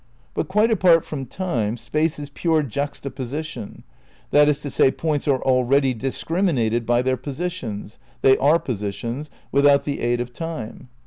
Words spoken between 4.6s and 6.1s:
to say, points are already